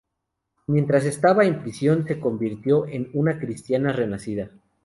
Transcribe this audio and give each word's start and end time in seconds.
Mientras 0.65 1.05
estaba 1.05 1.45
en 1.45 1.61
prisión, 1.61 2.07
se 2.07 2.19
convirtió 2.19 2.87
en 2.87 3.11
una 3.13 3.37
cristiana 3.37 3.93
renacida. 3.93 4.49